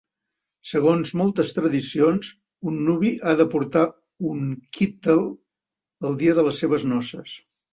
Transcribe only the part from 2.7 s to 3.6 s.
un nuvi ha de